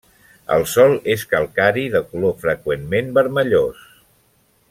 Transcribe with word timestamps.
El 0.53 0.63
sòl 0.71 0.95
és 1.15 1.25
calcari 1.33 1.83
de 1.97 2.01
color 2.13 2.35
freqüentment 2.47 3.13
vermellós. 3.19 3.87